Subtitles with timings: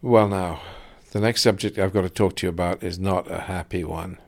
[0.00, 0.60] Well, now,
[1.10, 4.18] the next subject I've got to talk to you about is not a happy one.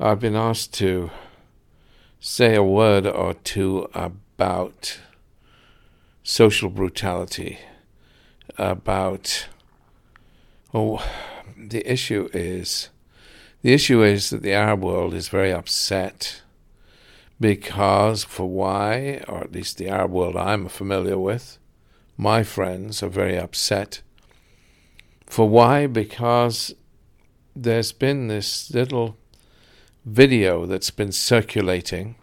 [0.00, 1.10] I've been asked to
[2.20, 4.98] say a word or two about
[6.22, 7.58] social brutality,
[8.56, 9.46] about
[10.72, 11.06] oh,
[11.54, 12.88] the issue is
[13.60, 16.40] the issue is that the Arab world is very upset
[17.38, 21.58] because for why, or at least the Arab world I'm familiar with,
[22.16, 24.00] my friends are very upset.
[25.32, 25.86] For why?
[25.86, 26.74] Because
[27.56, 29.16] there's been this little
[30.04, 32.16] video that's been circulating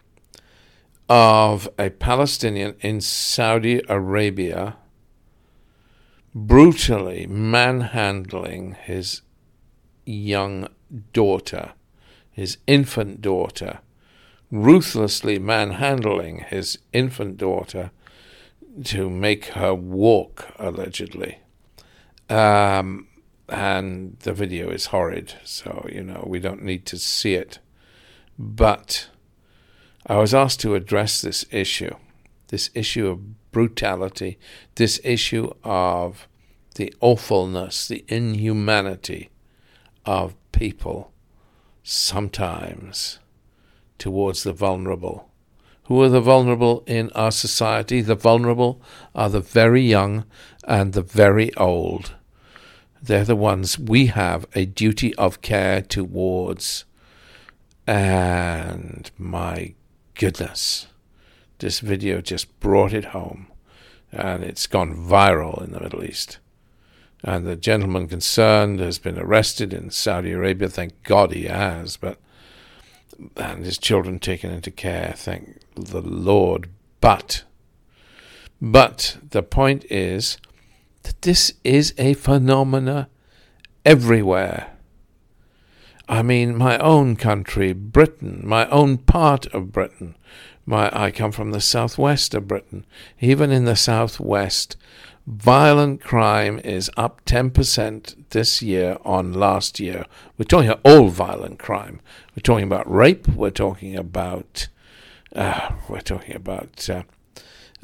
[1.10, 4.78] of a Palestinian in Saudi Arabia
[6.36, 9.24] brutally manhandling his
[10.06, 10.68] young
[11.12, 11.72] daughter,
[12.30, 13.80] his infant daughter,
[14.52, 17.90] ruthlessly manhandling his infant daughter
[18.84, 21.40] to make her walk, allegedly.
[22.30, 23.08] Um,
[23.48, 27.60] and the video is horrid, so, you know, we don't need to see it.
[28.38, 29.10] But
[30.06, 31.96] I was asked to address this issue,
[32.48, 34.38] this issue of brutality,
[34.76, 36.28] this issue of
[36.76, 39.32] the awfulness, the inhumanity
[40.06, 41.12] of people
[41.84, 43.20] sometimes
[43.98, 45.30] towards the vulnerable.
[45.86, 48.02] Who are the vulnerable in our society?
[48.02, 48.82] The vulnerable
[49.16, 50.26] are the very young
[50.64, 52.14] and the very old.
[53.02, 56.86] They're the ones we have a duty of care towards.
[57.88, 59.74] And my
[60.16, 60.88] goodness,
[61.60, 63.48] this video just brought it home.
[64.12, 66.40] And it's gone viral in the Middle East
[67.24, 70.70] and the gentleman concerned has been arrested in Saudi Arabia.
[70.70, 72.18] Thank God he has, but
[73.36, 75.14] and his children taken into care.
[75.18, 76.70] Thank the Lord.
[77.02, 77.44] But,
[78.62, 80.38] but the point is
[81.10, 83.10] that this is a phenomena
[83.84, 84.78] everywhere.
[86.08, 90.16] I mean, my own country, Britain, my own part of Britain.
[90.68, 92.86] My, I come from the southwest of Britain.
[93.20, 94.76] Even in the southwest,
[95.28, 100.06] Violent crime is up 10% this year on last year.
[100.38, 102.02] We're talking about all violent crime.
[102.36, 103.28] We're talking about rape.
[103.28, 104.70] We're talking about
[105.36, 107.04] uh, we're talking about uh,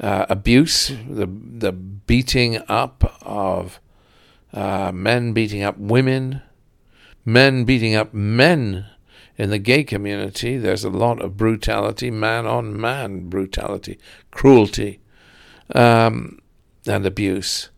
[0.00, 3.80] uh, abuse, the the beating up of
[4.52, 6.42] uh, men beating up women,
[7.24, 8.86] men beating up men
[9.36, 10.56] in the gay community.
[10.56, 13.98] There's a lot of brutality, man on man brutality,
[14.30, 15.00] cruelty.
[15.74, 16.38] Um,
[16.88, 17.70] and abuse.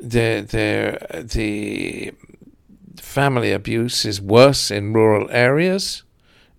[0.00, 2.12] The, the, the
[3.00, 6.02] family abuse is worse in rural areas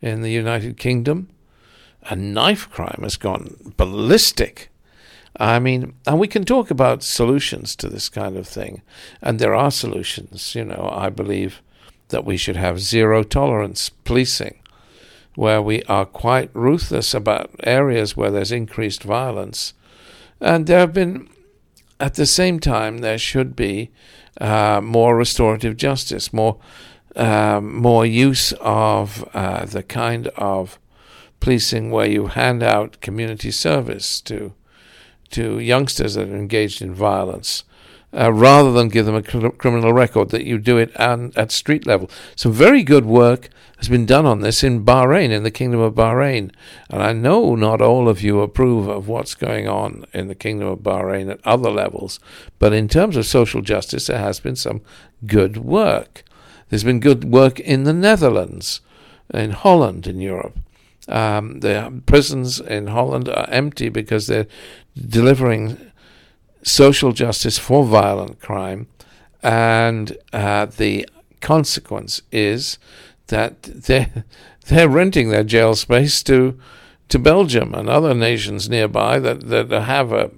[0.02, 1.30] in the United Kingdom.
[2.10, 4.70] And knife crime has gone ballistic.
[5.40, 8.82] I mean, and we can talk about solutions to this kind of thing.
[9.22, 10.56] And there are solutions.
[10.56, 11.62] You know, I believe
[12.10, 14.60] that we should have zero tolerance policing,
[15.36, 19.74] where we are quite ruthless about areas where there's increased violence.
[20.40, 21.30] And there have been
[22.00, 23.90] at the same time, there should be
[24.40, 26.58] uh, more restorative justice, more
[27.16, 30.78] um, more use of uh, the kind of
[31.40, 34.54] policing where you hand out community service to
[35.30, 37.64] to youngsters that are engaged in violence,
[38.14, 41.52] uh, rather than give them a cr- criminal record, that you do it an, at
[41.52, 42.10] street level.
[42.36, 45.94] Some very good work has been done on this in Bahrain, in the Kingdom of
[45.94, 46.52] Bahrain.
[46.90, 50.70] And I know not all of you approve of what's going on in the Kingdom
[50.70, 52.20] of Bahrain at other levels,
[52.58, 54.82] but in terms of social justice, there has been some
[55.26, 56.24] good work.
[56.70, 58.82] There's been good work in the Netherlands,
[59.34, 60.58] in Holland, in Europe.
[61.08, 64.48] Um, the prisons in Holland are empty because they're
[64.96, 65.78] delivering
[66.64, 68.88] social justice for violent crime,
[69.42, 71.08] and uh, the
[71.40, 72.78] consequence is
[73.28, 74.26] that they're,
[74.68, 76.60] they're renting their jail space to
[77.10, 80.32] to Belgium and other nations nearby that, that have a,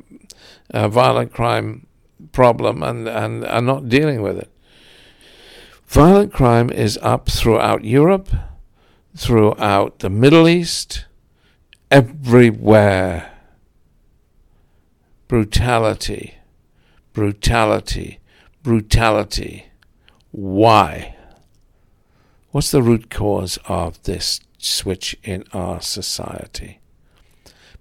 [0.70, 1.88] a violent crime
[2.32, 4.52] problem and, and are not dealing with it.
[5.88, 8.30] Violent crime is up throughout Europe,
[9.20, 11.06] throughout the Middle East,
[11.92, 13.34] everywhere
[15.28, 16.36] brutality,
[17.12, 18.20] brutality,
[18.64, 19.66] brutality.
[20.32, 21.18] Why?
[22.52, 26.80] What's the root cause of this switch in our society?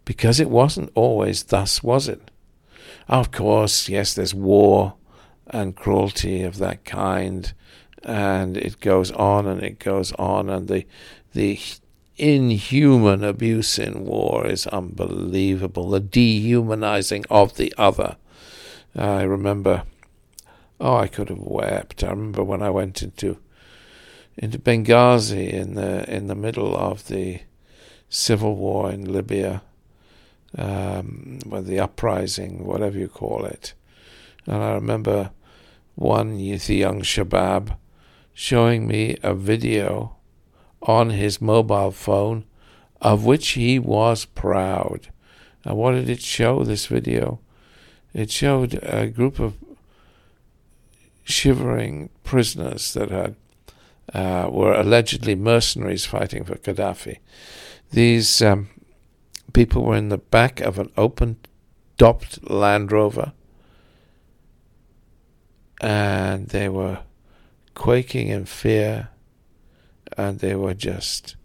[0.04, 2.32] Because it wasn't always thus, was it?
[3.06, 4.94] Of course, yes, there's war
[5.46, 7.54] and cruelty of that kind,
[8.02, 10.86] and it goes on and it goes on, and the
[11.32, 11.60] the
[12.16, 15.90] inhuman abuse in war is unbelievable.
[15.90, 18.16] The dehumanizing of the other.
[18.96, 19.84] I remember
[20.80, 22.04] Oh, I could have wept.
[22.04, 23.38] I remember when I went into
[24.36, 27.40] into Benghazi in the in the middle of the
[28.08, 29.62] civil war in Libya,
[30.56, 33.74] um, with the uprising, whatever you call it.
[34.46, 35.32] And I remember
[35.96, 37.76] one the young Shabab
[38.32, 40.16] showing me a video
[40.82, 42.44] on his mobile phone
[43.00, 45.08] of which he was proud.
[45.64, 47.40] And what did it show, this video?
[48.12, 49.54] It showed a group of
[51.24, 53.36] shivering prisoners that had
[54.14, 57.18] uh, were allegedly mercenaries fighting for Gaddafi.
[57.90, 58.68] These um,
[59.52, 61.36] people were in the back of an open
[61.98, 63.32] topped Land Rover
[65.80, 67.00] and they were
[67.74, 69.10] quaking in fear
[70.18, 71.36] and they were just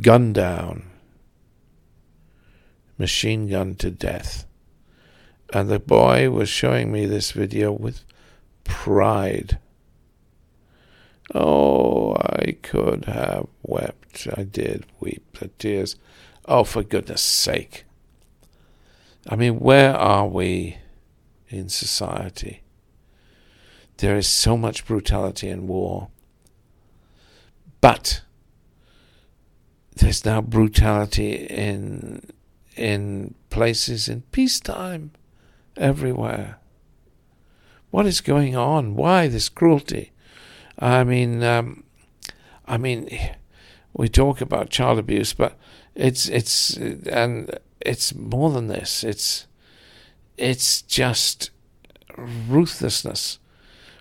[0.00, 0.90] gunned down,
[2.96, 4.46] machine gunned to death.
[5.52, 8.02] And the boy was showing me this video with
[8.64, 9.58] pride.
[11.34, 14.28] Oh, I could have wept.
[14.34, 15.96] I did weep the tears.
[16.46, 17.84] Oh, for goodness sake.
[19.28, 20.78] I mean, where are we
[21.48, 22.62] in society?
[23.98, 26.08] There is so much brutality in war.
[27.84, 28.22] But
[29.96, 32.22] there's now brutality in
[32.76, 35.10] in places in peacetime
[35.76, 36.60] everywhere.
[37.90, 38.96] What is going on?
[38.96, 40.12] Why this cruelty?
[40.78, 41.84] I mean, um,
[42.64, 43.06] I mean,
[43.92, 45.54] we talk about child abuse, but
[45.94, 49.04] it's it's and it's more than this.
[49.04, 49.46] It's
[50.38, 51.50] it's just
[52.16, 53.38] ruthlessness.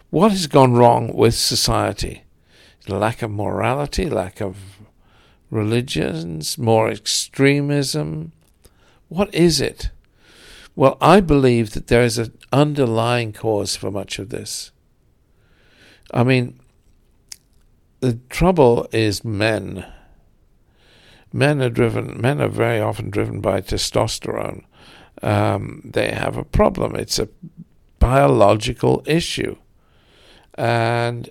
[0.09, 2.23] What has gone wrong with society?
[2.87, 4.57] Lack of morality, lack of
[5.49, 8.33] religions, more extremism.
[9.07, 9.89] What is it?
[10.75, 14.71] Well, I believe that there is an underlying cause for much of this.
[16.13, 16.59] I mean,
[17.99, 19.85] the trouble is men.
[21.31, 22.19] Men are driven.
[22.19, 24.63] Men are very often driven by testosterone.
[25.21, 26.95] Um, they have a problem.
[26.95, 27.29] It's a
[27.99, 29.55] biological issue,
[30.55, 31.29] and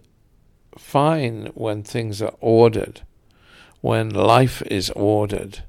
[0.77, 3.03] fine when things are ordered,
[3.81, 5.63] when life is ordered,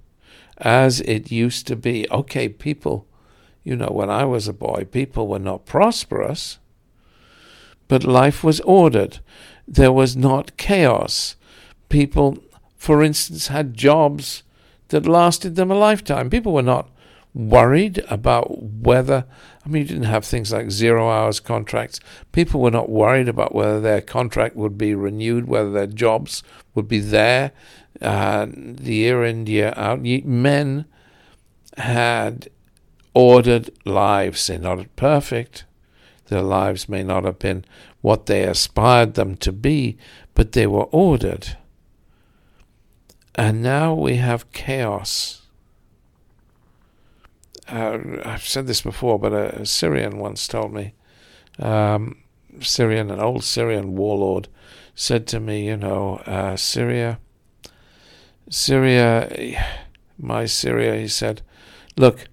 [0.57, 2.07] as it used to be.
[2.11, 3.07] Okay, people
[3.63, 6.59] you know, when I was a boy, people were not prosperous,
[7.87, 9.19] but life was ordered.
[9.67, 11.37] There was not chaos.
[11.87, 12.37] People,
[12.75, 14.43] for instance, had jobs
[14.89, 16.29] that lasted them a lifetime.
[16.29, 16.89] People were not
[17.33, 19.25] worried about whether,
[19.65, 21.99] I mean, you didn't have things like zero hours contracts.
[22.31, 26.43] People were not worried about whether their contract would be renewed, whether their jobs
[26.75, 27.51] would be there
[28.01, 30.01] uh, the year in, year out.
[30.01, 30.85] Men
[31.77, 32.49] had
[33.13, 34.47] ordered lives.
[34.47, 35.65] They're not perfect.
[36.27, 37.65] Their lives may not have been
[38.01, 39.97] what they aspired them to be,
[40.33, 41.57] but they were ordered.
[43.35, 45.42] And now we have chaos.
[47.67, 50.93] Uh, I've said this before, but a, a Syrian once told me,
[51.59, 52.17] um,
[52.59, 54.47] Syrian, an old Syrian warlord,
[54.95, 57.19] said to me, you know, uh, Syria,
[58.49, 59.65] Syria,
[60.17, 61.41] my Syria, he said,
[61.95, 62.27] look,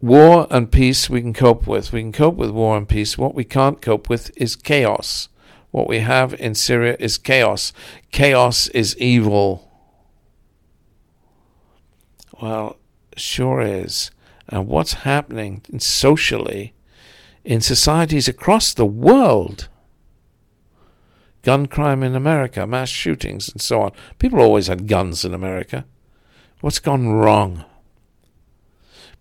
[0.00, 1.92] War and peace we can cope with.
[1.92, 3.18] We can cope with war and peace.
[3.18, 5.28] What we can't cope with is chaos.
[5.72, 7.72] What we have in Syria is chaos.
[8.10, 9.70] Chaos is evil.
[12.40, 12.78] Well,
[13.16, 14.10] sure is.
[14.50, 16.74] And what's happening socially
[17.44, 19.68] in societies across the world?
[21.42, 23.92] Gun crime in America, mass shootings, and so on.
[24.18, 25.86] People always had guns in America.
[26.60, 27.64] What's gone wrong?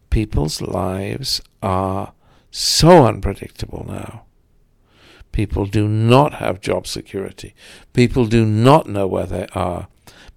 [0.09, 2.13] people's lives are
[2.51, 4.23] so unpredictable now.
[5.31, 7.53] People do not have job security.
[7.93, 9.87] People do not know where they are.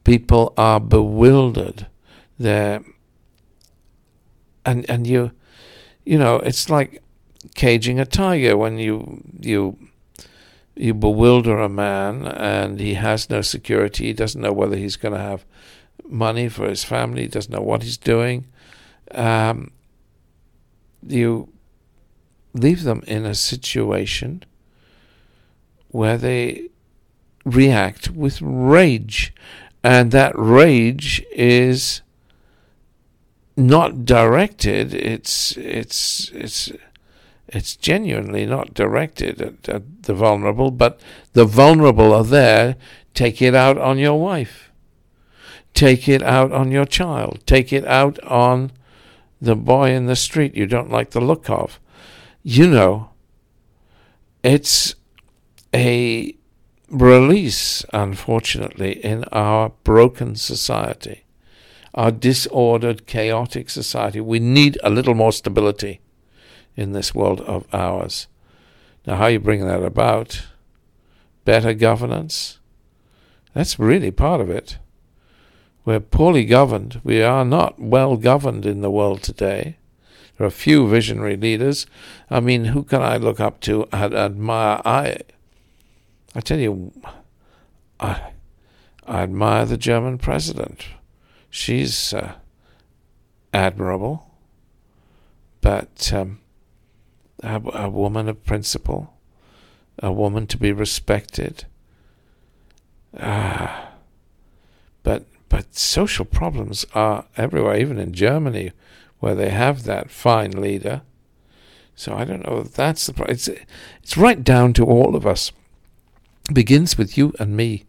[0.04, 1.87] People are bewildered.
[2.38, 2.82] They're
[4.64, 5.33] and and you
[6.04, 7.02] you know, it's like
[7.54, 9.78] caging a tiger when you you
[10.75, 15.12] you bewilder a man and he has no security, he doesn't know whether he's going
[15.12, 15.45] to have
[16.04, 18.47] money for his family, he doesn't know what he's doing.
[19.11, 19.71] Um,
[21.07, 21.52] you
[22.54, 24.45] leave them in a situation
[25.88, 26.69] where they
[27.45, 29.35] react with rage,
[29.85, 32.00] and that rage is
[33.56, 34.94] not directed.
[34.94, 36.73] It's it's it's
[37.49, 41.00] it's genuinely not directed at, at, the vulnerable, but
[41.35, 42.76] the vulnerable are there.
[43.14, 44.71] Take it out on your wife.
[45.75, 47.42] Take it out on your child.
[47.47, 48.73] Take it out on
[49.40, 51.78] the boy in the street you don't like the look of.
[52.42, 53.11] You know,
[54.42, 54.94] it's
[55.75, 56.35] a
[56.88, 61.22] release, unfortunately, in our broken society,
[61.94, 64.20] our disordered, chaotic society.
[64.20, 66.00] We need a little more stability
[66.76, 68.28] in this world of ours.
[69.06, 70.46] Now, how you bring that about?
[71.44, 72.58] Better governance?
[73.54, 74.78] That's really part of it.
[75.84, 77.00] We're poorly governed.
[77.02, 79.76] We are not well governed in the world today.
[80.38, 81.87] There are few visionary leaders.
[82.30, 84.80] I mean, who can I look up to and admire?
[84.84, 85.18] I,
[86.34, 86.92] I tell you,
[88.00, 88.30] I,
[89.06, 90.87] I admire the German president.
[91.54, 92.37] She's uh,
[93.52, 94.26] admirable,
[95.61, 96.40] but um,
[97.42, 99.12] a, a woman of principle,
[99.99, 101.66] a woman to be respected.
[103.21, 103.90] Ah,
[105.02, 108.73] but but social problems are everywhere, even in Germany,
[109.21, 111.02] where they have that fine leader.
[111.94, 113.49] So I don't know that's the it's
[114.02, 115.52] it's right down to all of us.
[116.49, 117.85] It begins with you and me.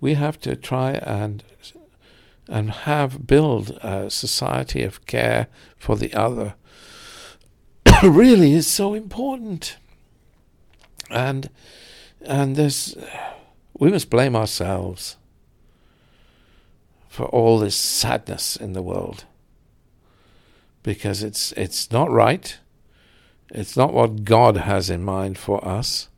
[0.00, 1.44] We have to try and
[2.48, 5.48] and have build a society of care
[5.78, 6.54] for the other
[8.02, 9.76] really is so important.
[11.10, 11.50] And
[12.22, 12.96] and there's
[13.74, 15.16] we must blame ourselves
[17.08, 19.24] for all this sadness in the world.
[20.82, 22.58] Because it's it's not right.
[23.50, 26.08] It's not what God has in mind for us.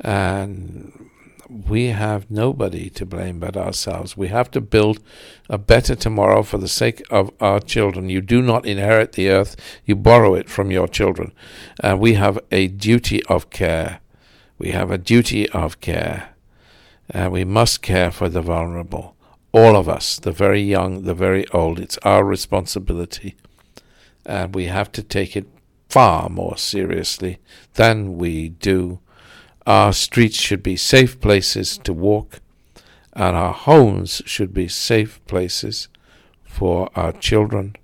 [0.00, 1.10] And
[1.48, 4.16] we have nobody to blame but ourselves.
[4.16, 5.00] We have to build
[5.48, 8.10] a better tomorrow for the sake of our children.
[8.10, 11.32] You do not inherit the earth, you borrow it from your children.
[11.80, 14.00] And we have a duty of care.
[14.58, 16.30] We have a duty of care.
[17.10, 19.16] And we must care for the vulnerable.
[19.52, 21.78] All of us, the very young, the very old.
[21.78, 23.34] It's our responsibility.
[24.26, 25.46] And we have to take it
[25.88, 27.38] far more seriously
[27.74, 29.00] than we do
[29.68, 32.40] our streets should be safe places to walk,
[33.12, 35.88] and our homes should be safe places
[36.42, 37.76] for our children.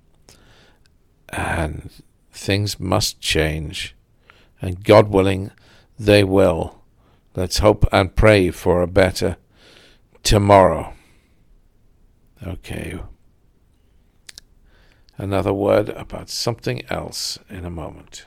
[1.29, 1.91] And
[2.31, 3.95] things must change,
[4.59, 5.51] and God willing,
[5.99, 6.81] they will.
[7.35, 9.37] Let's hope and pray for a better
[10.23, 10.93] tomorrow.
[12.41, 12.99] Okay.
[15.19, 18.25] Another word about something else in a moment.